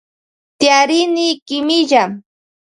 Tiyari 0.59 1.29
kimilla. 1.47 2.03